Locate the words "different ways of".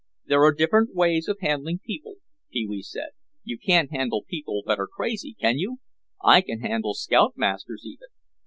0.51-1.37